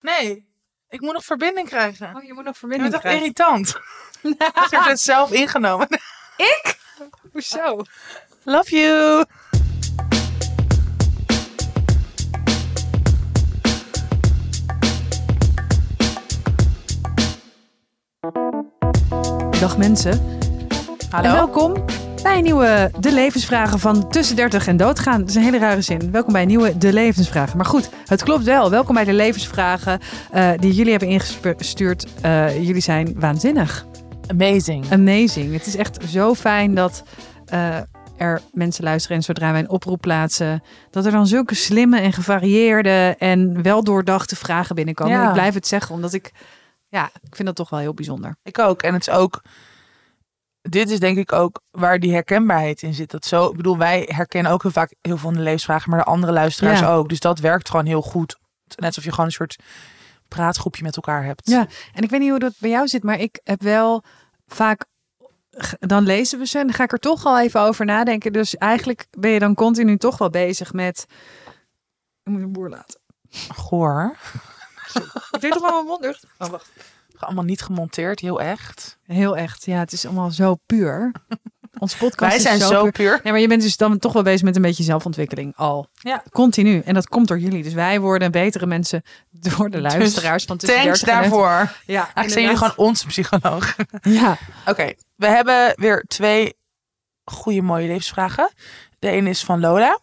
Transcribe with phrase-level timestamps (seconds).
[0.00, 0.48] Nee,
[0.88, 2.16] ik moet nog verbinding krijgen.
[2.16, 3.68] Oh, je moet nog Je verbinding bent echt irritant.
[4.22, 5.88] Je hebt het zelf ingenomen.
[7.32, 7.82] Hoezo?
[8.44, 9.24] Love you.
[19.60, 20.38] Dag mensen.
[21.10, 21.28] Hallo.
[21.28, 21.84] En welkom
[22.22, 25.20] bij een nieuwe De Levensvragen van Tussen 30 en Doodgaan.
[25.20, 26.10] Dat is een hele rare zin.
[26.10, 27.56] Welkom bij een nieuwe De Levensvragen.
[27.56, 28.70] Maar goed, het klopt wel.
[28.70, 30.00] Welkom bij De Levensvragen
[30.30, 32.06] eh, die jullie hebben ingestuurd.
[32.20, 33.86] Eh, jullie zijn waanzinnig.
[34.26, 34.92] Amazing.
[34.92, 35.52] Amazing.
[35.52, 37.02] Het is echt zo fijn dat
[37.46, 37.76] eh,
[38.16, 39.16] er mensen luisteren.
[39.16, 43.84] En zodra wij een oproep plaatsen, dat er dan zulke slimme en gevarieerde en wel
[43.84, 45.12] doordachte vragen binnenkomen.
[45.12, 45.26] Ja.
[45.26, 46.32] Ik blijf het zeggen, omdat ik,
[46.88, 48.36] ja, ik vind dat toch wel heel bijzonder.
[48.42, 48.82] Ik ook.
[48.82, 49.42] En het is ook.
[50.62, 53.10] Dit is denk ik ook waar die herkenbaarheid in zit.
[53.10, 55.98] Dat zo, ik bedoel, wij herkennen ook heel vaak heel veel van de levensvragen, maar
[55.98, 56.94] de andere luisteraars Ja.
[56.94, 57.08] ook.
[57.08, 58.38] Dus dat werkt gewoon heel goed.
[58.64, 59.56] Net alsof je gewoon een soort
[60.28, 61.48] praatgroepje met elkaar hebt.
[61.48, 64.04] Ja, en ik weet niet hoe dat bij jou zit, maar ik heb wel
[64.46, 64.84] vaak.
[65.78, 68.32] Dan lezen we ze en dan ga ik er toch al even over nadenken.
[68.32, 71.06] Dus eigenlijk ben je dan continu toch wel bezig met.
[72.22, 73.00] Ik moet een boer laten.
[73.54, 74.16] Goor.
[75.30, 76.24] Ik deed toch wel mijn mond dicht?
[76.38, 76.70] Oh, wacht.
[77.24, 78.98] Allemaal niet gemonteerd, heel echt.
[79.06, 81.12] Heel echt, ja, het is allemaal zo puur.
[81.78, 82.92] Ons podcast Wij is zijn zo puur.
[82.92, 83.20] puur.
[83.22, 85.88] Nee, maar je bent dus dan toch wel bezig met een beetje zelfontwikkeling al.
[85.94, 86.22] Ja.
[86.30, 86.80] Continu.
[86.84, 87.62] En dat komt door jullie.
[87.62, 91.72] Dus wij worden betere mensen door de luisteraars van tussen Thanks 30 en- daarvoor.
[91.86, 93.76] Ja, Eigenlijk zijn jullie gewoon onze psycholoog.
[94.02, 96.54] Ja, Oké, we hebben weer twee
[97.24, 98.50] goede mooie levensvragen.
[98.98, 99.98] De ene is van Lola.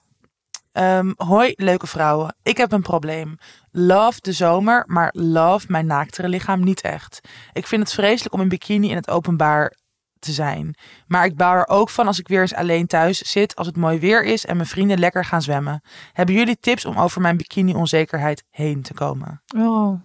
[0.78, 2.36] Ehm, hoi, leuke vrouwen.
[2.44, 3.38] Ik heb een probleem.
[3.72, 7.19] Love de zomer, maar love mijn naaktere lichaam niet echt.
[7.53, 9.73] Ik vind het vreselijk om in bikini in het openbaar
[10.19, 10.75] te zijn.
[11.08, 13.75] Maar ik bouw er ook van als ik weer eens alleen thuis zit, als het
[13.75, 15.81] mooi weer is en mijn vrienden lekker gaan zwemmen.
[16.14, 19.41] Hebben jullie tips om over mijn bikini-onzekerheid heen te komen?
[19.58, 20.00] Oh.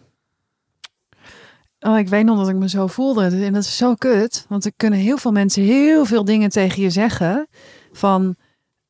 [1.81, 3.25] Oh, ik weet nog dat ik me zo voelde.
[3.25, 4.47] En dat is zo kut.
[4.49, 7.49] Want er kunnen heel veel mensen heel veel dingen tegen je zeggen.
[7.93, 8.37] Van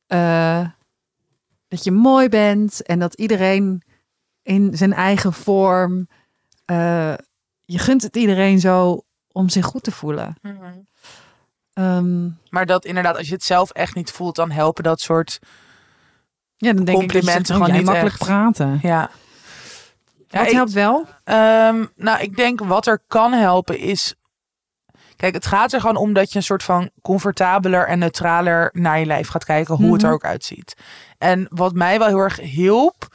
[0.07, 0.65] eh,
[1.75, 2.81] dat je mooi bent.
[2.85, 3.81] En dat iedereen
[4.43, 6.07] in zijn eigen vorm.
[6.65, 7.13] eh,
[7.65, 9.01] je gunt het iedereen zo
[9.31, 10.35] om zich goed te voelen.
[11.73, 15.39] Ehm, Maar dat inderdaad, als je het zelf echt niet voelt, dan helpen dat soort
[16.55, 18.25] ja, dan denk ik dat Complimenten oh, gewoon niet makkelijk echt.
[18.25, 18.79] praten.
[18.81, 19.09] Ja.
[20.27, 21.05] Ja, Wat ik- helpt wel?
[21.23, 24.15] Ehm, nou, ik denk wat er kan helpen is.
[25.23, 28.99] Kijk, het gaat er gewoon om dat je een soort van comfortabeler en neutraler naar
[28.99, 30.15] je lijf gaat kijken, hoe het er Mhm.
[30.15, 30.75] ook uitziet.
[31.17, 33.07] En wat mij wel heel erg hielp,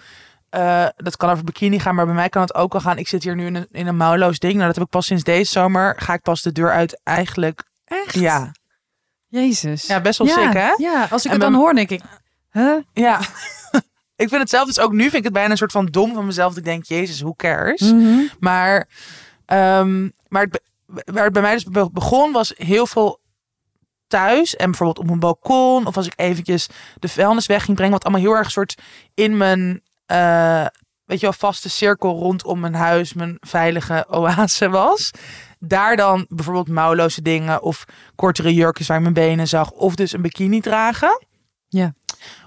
[0.50, 2.98] eh, dat kan over bikini gaan, maar bij mij kan het ook wel gaan.
[2.98, 4.54] Ik zit hier nu in een, in een mouwloos ding.
[4.54, 5.94] Nou, dat heb ik pas sinds deze zomer.
[5.98, 7.62] Ga ik pas de deur uit eigenlijk.
[7.84, 8.14] Echt?
[8.14, 8.52] Ja,
[9.26, 9.86] Jezus.
[9.86, 10.70] ja best wel ja, sick, hè?
[10.76, 12.02] Ja, als ik En het dan hoor, denk ik...
[12.50, 12.76] Huh?
[12.92, 13.20] Ja.
[14.22, 16.14] ik vind het zelf dus ook nu, vind ik het bijna een soort van dom
[16.14, 16.48] van mezelf.
[16.48, 17.80] Dat ik denk, jezus, hoe cares?
[17.80, 18.19] Mhm.
[18.40, 18.88] Maar,
[19.46, 23.21] ehm, maar het, waar het bij mij dus be- begon was heel veel
[24.06, 24.56] thuis.
[24.56, 25.87] En bijvoorbeeld op een balkon.
[25.87, 26.69] Of als ik eventjes
[26.99, 27.94] de vuilnis weg ging brengen.
[27.94, 28.82] Wat allemaal heel erg soort
[29.15, 30.66] in mijn, eh,
[31.04, 33.12] weet je wel, vaste cirkel rondom mijn huis.
[33.12, 35.10] Mijn veilige oase was.
[35.59, 37.62] Daar dan bijvoorbeeld mouwloze dingen.
[37.62, 37.84] Of
[38.15, 39.70] kortere jurkjes waar ik mijn benen zag.
[39.70, 41.26] Of dus een bikini dragen.
[41.69, 41.94] Ja.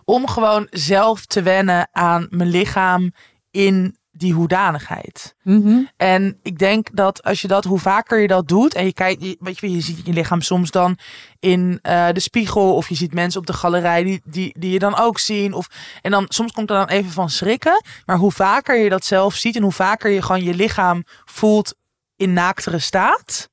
[0.03, 3.11] Om gewoon zelf te wennen aan mijn lichaam
[3.51, 5.35] in die hoedanigheid.
[5.43, 5.79] Mhm.
[5.97, 9.23] En ik denk dat als je dat, hoe vaker je dat doet, en je kijkt,
[9.23, 10.97] je- weet je, je ziet je lichaam soms dan
[11.39, 14.79] in eh, de spiegel, of je ziet mensen op de galerij die, die, die je
[14.79, 15.53] dan ook zien.
[15.53, 15.67] Of,
[16.01, 17.83] en dan soms komt er dan even van schrikken.
[18.05, 21.75] Maar hoe vaker je dat zelf ziet en hoe vaker je gewoon je lichaam voelt
[22.15, 23.49] in naaktere staat,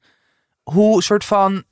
[0.62, 1.64] hoe soort van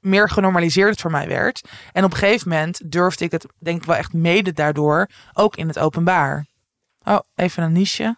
[0.00, 1.68] meer genormaliseerd het voor mij werd.
[1.92, 5.56] En op een gegeven moment durfde ik het, denk ik wel echt mede daardoor, ook
[5.56, 6.46] in het openbaar.
[7.04, 8.16] Oh, even een niche.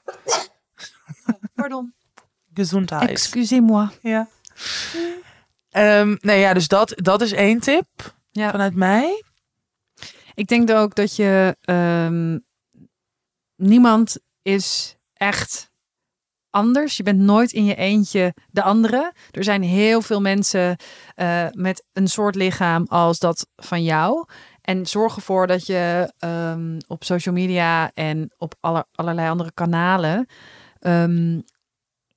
[1.54, 1.94] Pardon.
[2.54, 3.08] Gezondheid.
[3.10, 3.88] Excusez-moi.
[4.00, 4.28] Ja.
[5.70, 7.86] Ehm, nee, ja, dus dat, dat is één tip
[8.30, 8.50] Ja.
[8.50, 9.22] vanuit mij.
[10.34, 11.56] Ik denk ook dat je...
[11.60, 12.38] ehm,
[13.56, 15.70] niemand is echt
[16.50, 16.96] anders.
[16.96, 19.12] Je bent nooit in je eentje de andere.
[19.30, 20.76] Er zijn heel veel mensen
[21.14, 24.26] eh, met een soort lichaam als dat van jou.
[24.66, 30.26] En zorg ervoor dat je ehm, op social media en op alle, allerlei andere kanalen...
[30.78, 31.40] ehm,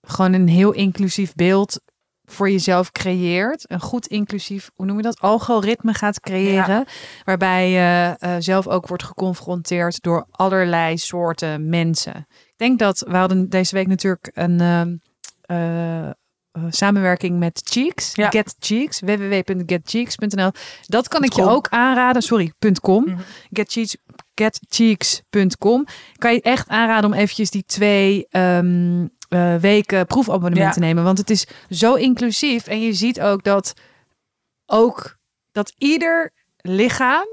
[0.01, 1.79] gewoon een heel inclusief beeld
[2.25, 3.71] voor jezelf creëert.
[3.71, 6.85] Een goed inclusief, hoe noem je dat, algoritme gaat creëren.
[7.23, 12.27] Waarbij je eh, zelf ook wordt geconfronteerd door allerlei soorten mensen.
[12.29, 14.95] Ik denk dat, we hadden deze week natuurlijk een ehm,
[15.41, 16.11] eh, eh,
[16.69, 18.15] samenwerking met Cheeks.
[18.15, 18.29] Ja.
[18.29, 20.51] Get Cheeks, www.getcheeks.nl.
[20.85, 22.21] Dat kan ik je ook aanraden.
[22.21, 22.51] Sorry,
[22.81, 23.03] .com.
[23.03, 23.19] Mhm.
[23.51, 23.95] Get Cheeks,
[24.35, 25.85] getcheeks.com.
[26.17, 30.71] Kan je echt aanraden om eventjes die twee ehm, eh, weken proefabonnement Ja.
[30.71, 31.03] te nemen.
[31.03, 32.67] Want het is zo inclusief.
[32.67, 33.73] En je ziet ook dat
[34.65, 35.17] ook
[35.51, 37.27] dat ieder lichaam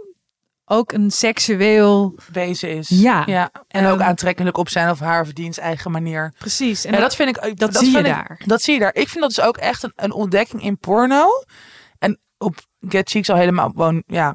[0.68, 2.18] ook een seksueel...
[2.32, 2.88] Wezen is.
[2.88, 3.22] Ja.
[3.26, 3.50] ja.
[3.68, 6.32] En ook Ehm, aantrekkelijk op zijn of haar verdiens eigen manier.
[6.38, 6.84] Precies.
[6.84, 7.58] En dat, dat vind ik.
[7.58, 8.40] dat zie je ik- daar.
[8.46, 8.94] dat zie je daar.
[8.94, 11.26] Ik vind dat dus ook echt een, een ontdekking in porno.
[11.98, 12.54] En op
[12.88, 14.02] Get Cheeks al helemaal gewoon.
[14.06, 14.34] Ja,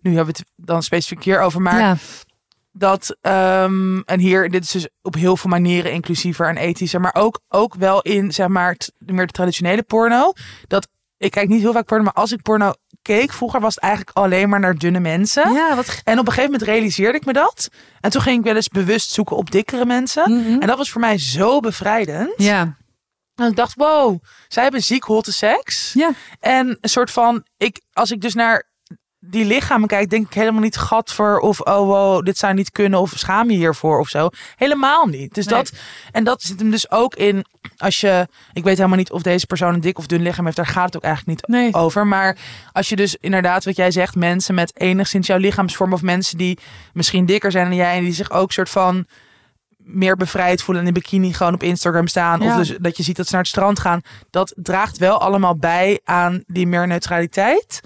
[0.00, 1.60] nu hebben we het dan specifiek hier over.
[1.62, 1.96] Maar ja.
[2.72, 3.16] dat.
[3.20, 7.00] ehm, en hier, dit is dus op heel veel manieren inclusiever en ethischer.
[7.00, 10.32] Maar ook, ook wel in, zeg maar, t- meer de traditionele porno.
[10.66, 13.84] Dat ik kijk niet heel vaak porno, maar als ik porno keek, vroeger was het
[13.84, 15.52] eigenlijk alleen maar naar dunne mensen.
[15.52, 16.00] ja, wat...
[16.04, 17.68] En op een gegeven moment realiseerde ik me dat.
[18.00, 20.32] En toen ging ik wel eens bewust zoeken op dikkere mensen.
[20.40, 20.60] Mhm.
[20.60, 22.32] En dat was voor mij zo bevrijdend.
[22.36, 22.76] Ja.
[23.34, 25.92] En ik dacht, wow, zij hebben ziek hotte seks.
[25.92, 26.10] Ja.
[26.40, 28.70] En een soort van, ik, als ik dus naar
[29.24, 33.00] die lichamen kijk, denk ik helemaal niet gadver of oh wow, dit zou niet kunnen
[33.00, 34.28] of schaam je hiervoor of zo.
[34.56, 35.34] Helemaal niet.
[35.34, 35.58] Dus Nee.
[35.58, 35.72] dat,
[36.12, 37.44] en dat zit hem dus ook in,
[37.76, 40.56] als je, ik weet helemaal niet of deze persoon een dik of dun lichaam heeft,
[40.56, 41.74] daar gaat het ook eigenlijk niet Nee.
[41.74, 42.06] over.
[42.06, 42.36] Maar
[42.72, 46.58] als je dus inderdaad, wat jij zegt, mensen met enigszins jouw lichaamsvorm of mensen die
[46.92, 49.06] misschien dikker zijn dan jij en die zich ook soort van
[49.76, 52.40] meer bevrijd voelen en in bikini gewoon op Instagram staan.
[52.40, 52.50] Ja.
[52.50, 54.00] Of dus dat je ziet dat ze naar het strand gaan.
[54.30, 57.80] Dat draagt wel allemaal bij aan die meer neutraliteit.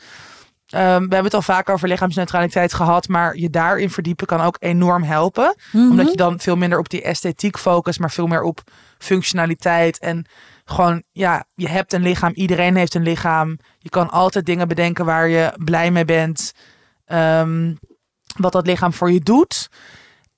[0.66, 4.56] Ehm, we hebben het al vaak over lichaamsneutraliteit gehad, maar je daarin verdiepen kan ook
[4.58, 5.56] enorm helpen.
[5.72, 5.90] Mhm.
[5.90, 8.60] Omdat je dan veel minder op die esthetiek focust, maar veel meer op
[8.98, 9.98] functionaliteit.
[9.98, 10.26] En
[10.64, 13.58] gewoon, ja, je hebt een lichaam, iedereen heeft een lichaam.
[13.78, 16.52] Je kan altijd dingen bedenken waar je blij mee bent.
[17.04, 17.74] Ehm,
[18.36, 19.68] wat dat lichaam voor je doet.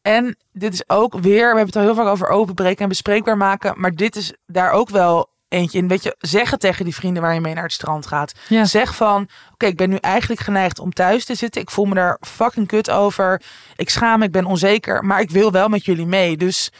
[0.02, 3.36] En dit is ook weer, we hebben het al heel vaak over openbreken en bespreekbaar
[3.36, 3.80] maken.
[3.80, 5.88] Maar dit is daar ook wel eentje in.
[5.88, 8.32] Weet je, zeggen tegen die vrienden waar je mee naar het strand gaat.
[8.48, 8.64] Ja.
[8.64, 11.60] Zeg van, oké, ik ben nu eigenlijk geneigd om thuis te zitten.
[11.60, 13.42] Ik voel me daar fucking kut over.
[13.76, 15.04] Ik schaam me, ik ben onzeker.
[15.04, 16.36] Maar ik wil wel met jullie mee.
[16.36, 16.72] Dus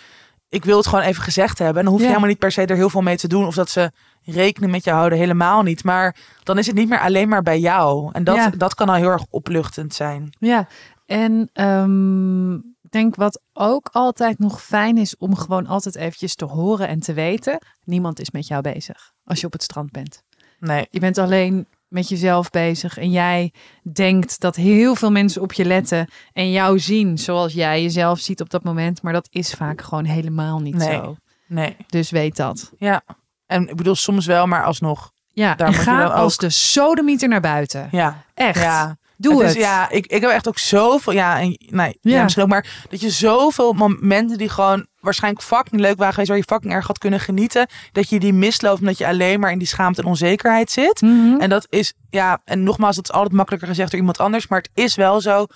[0.49, 1.77] ik wil het gewoon even gezegd hebben.
[1.77, 2.09] En dan hoef je Ja.
[2.11, 3.47] helemaal niet per se er heel veel mee te doen.
[3.47, 3.91] Of dat ze
[4.25, 5.85] rekening met je houden, helemaal niet.
[5.85, 8.09] Maar dan is het niet meer alleen maar bij jou.
[8.13, 8.51] En dat, Ja.
[8.57, 10.31] dat kan al heel erg opluchtend zijn.
[10.39, 10.67] Ja,
[11.07, 12.53] en ehm,
[12.89, 17.01] ik denk wat ook altijd nog fijn is om gewoon altijd eventjes te horen en
[17.01, 17.59] te weten.
[17.85, 20.23] Niemand is met jou bezig als je op het strand bent.
[20.59, 20.87] Nee.
[20.91, 23.53] Je bent alleen met jezelf bezig en jij
[23.93, 28.41] denkt dat heel veel mensen op je letten en jou zien zoals jij jezelf ziet
[28.41, 29.03] op dat moment.
[29.03, 30.97] Maar dat is vaak gewoon helemaal niet Nee.
[30.97, 31.17] zo.
[31.47, 31.77] Nee.
[31.87, 32.71] Dus weet dat.
[32.79, 33.03] Ja.
[33.47, 35.13] En ik bedoel soms wel, maar alsnog.
[35.33, 37.89] Ja, Daar en ga ook- als de sodemieter naar buiten.
[37.91, 38.25] Ja.
[38.35, 38.61] Echt.
[38.63, 38.97] Ja.
[39.21, 39.57] Doe het het.
[39.57, 41.13] is- ja, ik, ik heb echt ook zoveel.
[41.13, 42.15] Ja, en, nee, ja.
[42.15, 42.23] Ja.
[42.23, 46.39] misschien ook, maar dat je zoveel momenten die gewoon waarschijnlijk fucking leuk waren geweest, waar
[46.39, 49.59] je fucking erg had kunnen genieten, dat je die misloopt omdat je alleen maar in
[49.59, 51.01] die schaamte en onzekerheid zit.
[51.01, 51.41] Mhm.
[51.41, 54.59] En dat is, ja, en nogmaals, dat is altijd makkelijker gezegd door iemand anders, maar
[54.61, 55.47] het is wel zo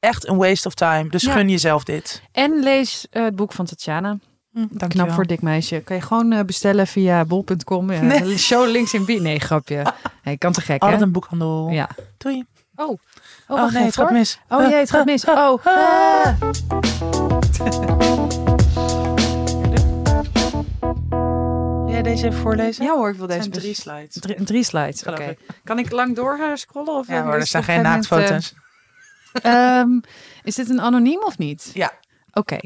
[0.00, 1.08] echt een waste of time.
[1.08, 1.32] Dus Ja.
[1.32, 2.22] gun jezelf dit.
[2.32, 4.18] En lees eh, het boek van Tatjana.
[4.70, 5.80] Dank Knap voor dik meisje.
[5.80, 7.92] Kan je gewoon eh, bestellen via bol.com.
[7.92, 8.00] Ja.
[8.00, 8.38] Nee.
[8.38, 9.20] Show links in bio.
[9.22, 9.82] Nee, grapje.
[10.24, 10.86] Nee, kan te gek, hè?
[10.86, 11.68] Altijd een boekhandel.
[11.70, 11.88] Ja.
[12.18, 12.44] Doei.
[12.76, 12.98] Oh, oh,
[13.48, 14.38] Oh, wacht nee, het gaat mis.
[14.48, 15.24] Oh jee, het gaat mis.
[15.24, 15.66] Oh.
[15.66, 16.40] Ah.
[21.84, 22.84] Wil jij deze even voorlezen?
[22.84, 24.16] Ja hoor, ik wil deze zijn drie slides.
[24.20, 25.04] Drie, drie slides.
[25.04, 25.36] Oké.
[25.64, 26.94] Kan ik lang door scrollen?
[26.94, 28.54] Of Ja hoor, er zijn het geen naaktfoto's.
[29.32, 30.00] eh, ehm,
[30.42, 31.70] is dit een anoniem of niet?
[31.74, 31.92] Ja.
[32.32, 32.58] Oké,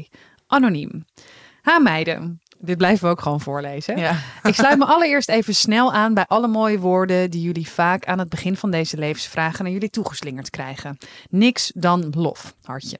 [0.47, 1.05] anoniem.
[1.61, 2.40] Ha meiden.
[2.63, 3.97] Dit blijven we ook gewoon voorlezen.
[3.97, 4.15] Ja.
[4.43, 8.19] Ik sluit me allereerst even snel aan bij alle mooie woorden die jullie vaak aan
[8.19, 10.97] het begin van deze levensvragen naar jullie toegeslingerd krijgen.
[11.29, 12.99] Niks dan lof, hartje.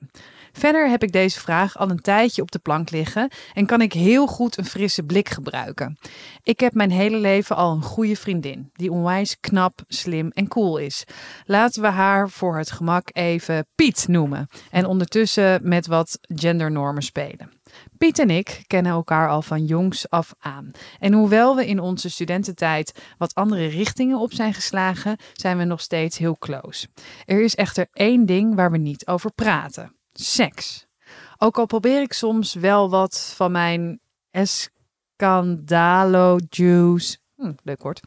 [0.52, 3.94] Verder heb ik deze vraag al een tijdje op de plank liggen en kan ik
[3.94, 5.98] heel goed een frisse blik gebruiken.
[6.44, 10.78] Ik heb mijn hele leven al een goede vriendin die onwijs knap, slim en cool
[10.78, 11.04] is.
[11.46, 17.61] Laten we haar voor het gemak even Piet noemen en ondertussen met wat gendernormen spelen.
[17.98, 20.72] Piet en ik kennen elkaar al van jongs af aan.
[21.00, 25.82] En hoewel we in onze studententijd wat andere richtingen op zijn geslagen, zijn we nog
[25.82, 26.88] steeds heel close.
[27.26, 30.86] Er is echter één ding waar we niet over praten: seks.
[31.38, 34.00] Ook al probeer ik soms wel wat van mijn
[34.30, 37.18] escandalo juice.
[37.36, 38.02] Hm, leuk woord.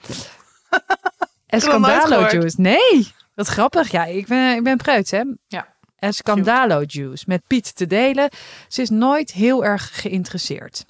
[1.46, 2.60] escandalo juice.
[2.60, 3.90] Nee, wat grappig.
[3.90, 5.22] Ja, ik ben, ik ben preuts, hè?
[5.46, 5.73] Ja.
[6.04, 8.30] Escandalo juice met Piet te delen.
[8.68, 10.84] Ze is nooit heel erg geïnteresseerd.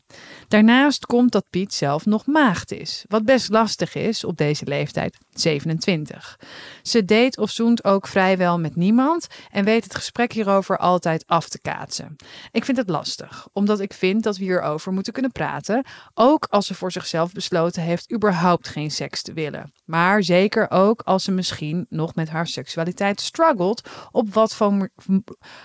[0.49, 5.19] Daarnaast komt dat Piet zelf nog maagd is, wat best lastig is op deze leeftijd,
[5.31, 6.39] 27.
[6.83, 11.49] Ze date of zoent ook vrijwel met niemand en weet het gesprek hierover altijd af
[11.49, 12.17] te kaatsen.
[12.53, 16.67] Ik vind het lastig, omdat ik vind dat we hierover moeten kunnen praten, ook als
[16.67, 19.73] ze voor zichzelf besloten heeft überhaupt geen seks te willen.
[19.85, 24.91] Maar zeker ook als ze misschien nog met haar seksualiteit struggelt, op wat voor,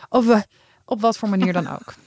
[0.09, 0.43] of,
[0.85, 1.93] Op wat voor manier dan ook.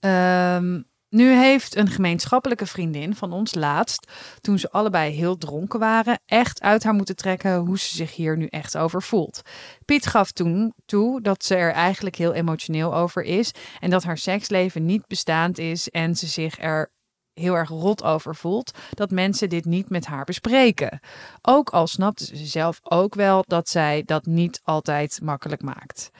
[0.00, 6.20] Ehm, nu heeft een gemeenschappelijke vriendin van ons laatst, toen ze allebei heel dronken waren,
[6.26, 9.42] echt uit haar moeten trekken hoe ze zich hier nu echt over voelt.
[9.84, 14.18] Piet gaf toen toe dat ze er eigenlijk heel emotioneel over is en dat haar
[14.18, 16.90] seksleven niet bestaand is en ze zich er
[17.32, 21.00] heel erg rot over voelt dat mensen dit niet met haar bespreken.
[21.42, 26.10] Ook al snapte ze zelf ook wel dat zij dat niet altijd makkelijk maakt.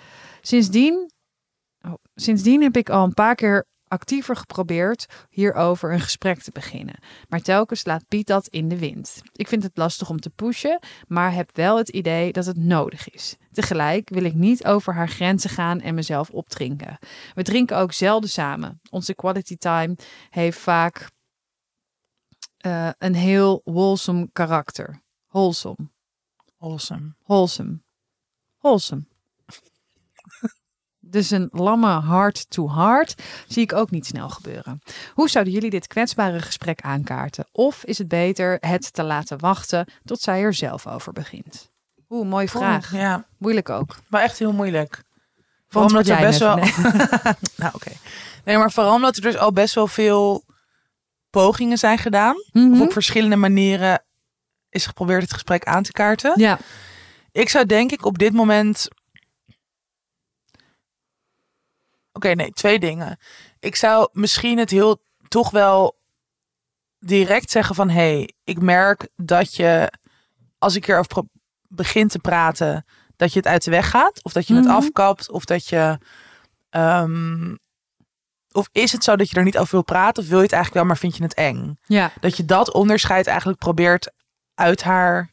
[0.40, 1.10] Sindsdien,
[1.80, 6.98] oh, sindsdien heb ik al een paar keer actiever geprobeerd hierover een gesprek te beginnen.
[7.28, 9.22] Maar telkens laat Piet dat in de wind.
[9.32, 13.10] Ik vind het lastig om te pushen, maar heb wel het idee dat het nodig
[13.10, 13.36] is.
[13.52, 16.98] Tegelijk wil ik niet over haar grenzen gaan en mezelf opdrinken.
[17.34, 18.80] We drinken ook zelden samen.
[18.90, 19.96] Onze quality time
[20.30, 21.10] heeft vaak
[22.66, 25.02] uh, een heel wholesome karakter.
[25.28, 25.90] Wholesome.
[26.56, 27.14] Wholesome.
[27.24, 27.80] Wholesome.
[28.58, 29.06] Wholesome.
[31.10, 33.14] Dus een lamme hard to hard
[33.46, 34.80] zie ik ook niet snel gebeuren.
[35.12, 37.46] Hoe zouden jullie dit kwetsbare gesprek aankaarten?
[37.52, 41.70] Of is het beter het te laten wachten tot zij er zelf over begint?
[42.08, 42.92] Oeh, mooie vraag.
[42.92, 43.24] ja.
[43.38, 43.96] Moeilijk ook.
[44.06, 45.02] Maar echt heel moeilijk.
[45.68, 46.56] Vooral omdat er best wel.
[47.62, 47.90] nou, oké.
[48.44, 50.44] Nee, maar vooral omdat er dus al best wel veel
[51.30, 52.34] pogingen zijn gedaan.
[52.52, 52.72] Mhm.
[52.72, 54.04] Of op verschillende manieren
[54.70, 56.32] is geprobeerd het gesprek aan te kaarten.
[56.36, 56.58] Ja.
[57.32, 58.88] Ik zou denk ik op dit moment.
[62.18, 63.18] Oké, nee, twee dingen.
[63.60, 65.96] Ik zou misschien het heel toch wel
[66.98, 69.92] direct zeggen van hé, hey, ik merk dat je
[70.58, 71.28] als ik erover pro-
[71.68, 72.84] begin te praten,
[73.16, 74.24] dat je het uit de weg gaat.
[74.24, 74.62] Of dat je Mhm.
[74.62, 75.30] het afkapt.
[75.30, 75.98] Of dat je.
[76.70, 77.54] ehm,
[78.52, 80.22] of is het zo dat je er niet over wil praten?
[80.22, 81.78] Of wil je het eigenlijk wel, maar vind je het eng?
[81.86, 82.12] Ja.
[82.20, 84.10] Dat je dat onderscheid eigenlijk probeert
[84.54, 85.30] uit haar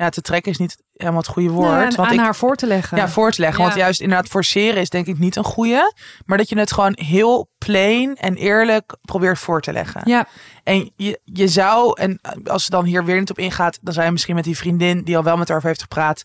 [0.00, 1.66] ja, te trekken, is niet helemaal het goede woord.
[1.70, 2.96] Nee, aan want aan ik, haar voor te leggen.
[2.96, 3.58] ja, voor te leggen.
[3.58, 3.64] Ja.
[3.64, 5.94] Want juist inderdaad forceren is denk ik niet een goede.
[6.24, 10.00] Maar dat je het gewoon heel plain en eerlijk probeert voor te leggen.
[10.04, 10.26] ja.
[10.64, 14.06] En je, je zou, en als ze dan hier weer niet op ingaat, dan zou
[14.06, 16.22] je misschien met die vriendin die al wel met haar over heeft gepraat,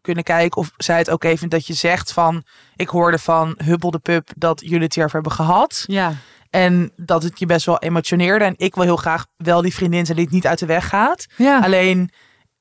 [0.00, 2.42] kunnen kijken of zij het oké vindt dat je zegt van,
[2.76, 5.84] ik hoorde van Hubbel de Pub dat jullie het hierover hebben gehad.
[5.86, 6.12] ja.
[6.50, 8.44] En dat het je best wel emotioneerde.
[8.44, 10.88] En ik wil heel graag wel die vriendin zijn die het niet uit de weg
[10.88, 11.26] gaat.
[11.36, 11.60] Ja.
[11.60, 12.10] Alleen,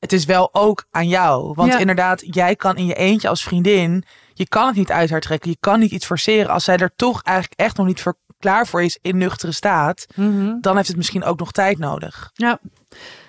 [0.03, 1.53] het is wel ook aan jou.
[1.55, 1.79] Want Ja.
[1.79, 5.49] inderdaad, jij kan in je eentje als vriendin, je kan het niet uit haar trekken.
[5.49, 6.49] Je kan niet iets forceren.
[6.51, 10.05] Als zij er toch eigenlijk echt nog niet voor klaar voor is in nuchtere staat,
[10.15, 10.53] Mhm.
[10.61, 12.29] dan heeft het misschien ook nog tijd nodig.
[12.33, 12.59] Ja,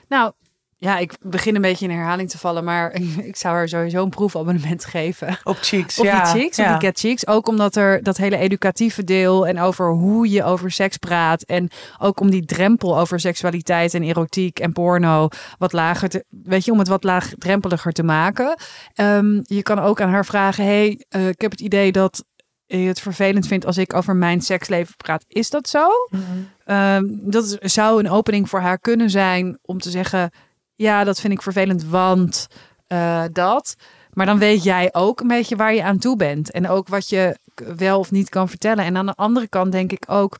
[0.08, 0.32] nou,
[0.84, 4.10] ja, ik begin een beetje in herhaling te vallen, maar ik zou haar sowieso een
[4.10, 5.38] proefabonnement geven.
[5.44, 6.32] Op cheeks, Op ja.
[6.32, 6.74] die chicks, ja.
[6.74, 7.26] op die get chicks.
[7.26, 11.42] Ook omdat er dat hele educatieve deel en over hoe je over seks praat.
[11.42, 16.64] En ook om die drempel over seksualiteit en erotiek en porno wat lager te, weet
[16.64, 18.58] je, om het wat laagdrempeliger te maken.
[18.94, 22.24] Ehm, je kan ook aan haar vragen, hey, eh, ik heb het idee dat
[22.66, 25.24] je het vervelend vindt als ik over mijn seksleven praat.
[25.28, 25.88] Is dat zo?
[26.10, 26.22] Mhm.
[26.64, 30.30] Ehm, dat zou een opening voor haar kunnen zijn om te zeggen:
[30.74, 32.46] Ja, dat vind ik vervelend, want
[32.86, 33.76] eh, dat.
[34.12, 36.50] Maar dan weet jij ook een beetje waar je aan toe bent.
[36.50, 37.38] En ook wat je
[37.76, 38.84] wel of niet kan vertellen.
[38.84, 40.38] En aan de andere kant denk ik ook.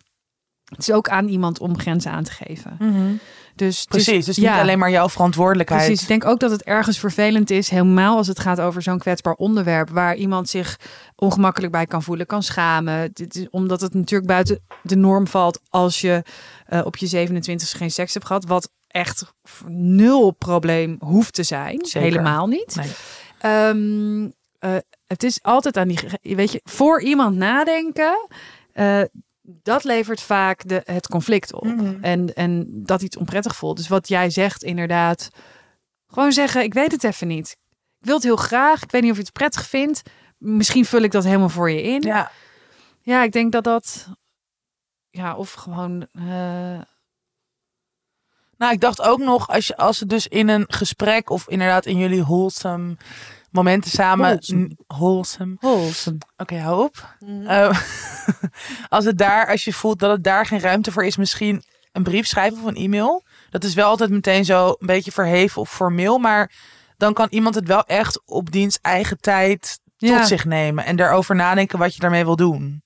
[0.65, 2.77] Het is ook aan iemand om grenzen aan te geven.
[2.79, 3.13] Mhm.
[3.57, 5.85] Dus, Precies, dus niet ja, alleen maar jouw verantwoordelijkheid.
[5.85, 6.03] Precies.
[6.03, 9.35] Ik denk ook dat het ergens vervelend is, helemaal als het gaat over zo'n kwetsbaar
[9.35, 10.79] onderwerp, waar iemand zich
[11.17, 13.11] ongemakkelijk bij kan voelen, kan schamen.
[13.13, 16.23] Dit is, omdat het natuurlijk buiten de norm valt als je
[16.67, 19.33] eh, op je 27 geen seks hebt gehad, wat echt
[19.69, 21.85] nul probleem hoeft te zijn.
[21.87, 22.09] Zeker.
[22.09, 22.77] Helemaal niet.
[22.77, 22.91] Nee.
[23.39, 25.99] Ehm, eh, het is altijd aan die,
[26.37, 28.29] weet je, voor iemand nadenken.
[28.73, 29.03] eh,
[29.47, 31.65] dat levert vaak de, het conflict op.
[31.65, 31.97] Mhm.
[32.05, 33.77] En, en dat iets onprettig voelt.
[33.77, 35.29] Dus wat jij zegt, inderdaad.
[36.07, 37.57] Gewoon zeggen, ik weet het even niet.
[38.01, 38.83] Ik wil het heel graag.
[38.83, 40.03] Ik weet niet of je het prettig vindt.
[40.39, 42.01] Misschien vul ik dat helemaal voor je in.
[42.03, 42.31] Ja,
[43.01, 44.09] Ja, ik denk dat dat...
[45.11, 46.07] Ja, of gewoon...
[46.13, 46.81] eh,
[48.59, 51.87] Nou, ik dacht ook nog, als, je, als het dus in een gesprek of inderdaad
[51.87, 52.97] in jullie wholesome
[53.51, 54.27] momenten samen...
[54.27, 54.71] Wholesome.
[54.87, 55.57] wholesome.
[55.61, 56.19] wholesome.
[56.37, 57.17] Oké, hou op.
[57.47, 57.79] Eh,
[58.89, 62.03] als het daar, als je voelt dat het daar geen ruimte voor is, misschien een
[62.03, 63.25] brief schrijven of een e-mail.
[63.51, 66.53] Dat is wel altijd meteen zo een beetje verheven of formeel, maar
[66.97, 70.25] dan kan iemand het wel echt op diens eigen tijd tot Ja.
[70.25, 72.83] zich nemen en daarover nadenken wat je daarmee wil doen.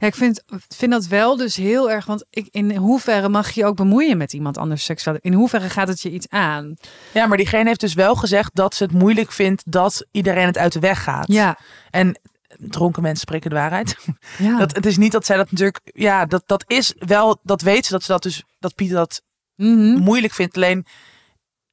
[0.00, 2.06] Ja, ik vind, vind dat wel dus heel erg.
[2.06, 5.16] Want ik, in hoeverre mag je ook bemoeien met iemand anders seksueel?
[5.20, 6.76] In hoeverre gaat het je iets aan?
[7.12, 10.58] Ja, maar diegene heeft dus wel gezegd dat ze het moeilijk vindt dat iedereen het
[10.58, 11.26] uit de weg gaat.
[11.32, 11.58] Ja,
[11.90, 12.20] En
[12.58, 13.96] dronken mensen spreken de waarheid.
[14.38, 14.58] ja.
[14.66, 17.86] Dat, het is niet dat zij dat natuurlijk, ja, dat, dat is wel, dat weet
[17.86, 19.22] ze dat ze dat dus, dat Piet dat
[19.56, 19.98] Mhm.
[19.98, 20.56] moeilijk vindt.
[20.56, 20.86] Alleen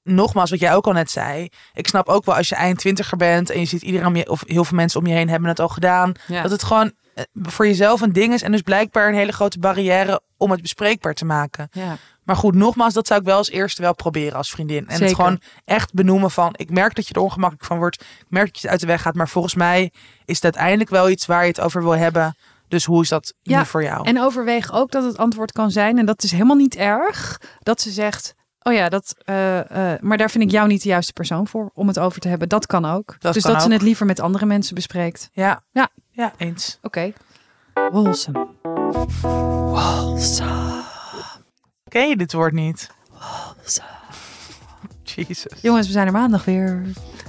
[0.03, 1.50] nogmaals, wat jij ook al net zei.
[1.74, 4.29] Ik snap ook wel als je eind twintiger bent en je ziet iedereen om je,
[4.29, 6.12] of heel veel mensen om je heen hebben het al gedaan.
[6.27, 6.41] Ja.
[6.41, 6.91] Dat het gewoon
[7.34, 8.42] voor jezelf een ding is.
[8.42, 11.70] En dus blijkbaar een hele grote barrière om het bespreekbaar te maken.
[11.72, 11.98] ja.
[12.28, 14.88] Maar goed, nogmaals, dat zou ik wel als eerste wel proberen als vriendin.
[14.88, 18.02] En het gewoon echt benoemen van, ik merk dat je er ongemakkelijk van wordt.
[18.02, 19.16] Ik merk dat je het uit de weg gaat.
[19.16, 19.92] Maar volgens mij
[20.26, 22.36] is het uiteindelijk wel iets waar je het over wil hebben.
[22.68, 24.08] Dus hoe is dat Ja, nu voor jou?
[24.08, 27.82] En overweeg ook dat het antwoord kan zijn, en dat is helemaal niet erg, dat
[27.82, 28.34] ze zegt:
[28.68, 31.72] Oh ja, dat, eh, eh, maar daar vind ik jou niet de juiste persoon voor
[31.74, 32.50] om het over te hebben.
[32.50, 33.16] Dat kan ook.
[33.20, 35.30] Dat dus kan dat ze het liever met andere mensen bespreekt.
[35.32, 35.64] Ja.
[35.72, 35.90] Ja.
[36.18, 36.78] Ja, eens.
[36.82, 37.14] Oké.
[37.92, 38.48] Wholesome.
[41.90, 42.90] Ken je dit woord niet?
[45.16, 45.46] Jezus.
[45.62, 46.84] Jongens, we zijn er maandag weer.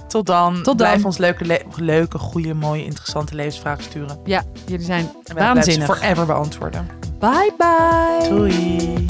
[0.08, 0.54] Tot dan.
[0.54, 0.76] Tot dan.
[0.76, 4.20] Blijf ons leuke, le- leuke, goede, mooie, interessante levensvragen sturen.
[4.24, 5.86] Ja, jullie zijn En wij blijven ze waanzinnig.
[5.98, 6.88] forever beantwoorden.
[7.18, 8.28] Bye bye.
[8.28, 9.04] Doei.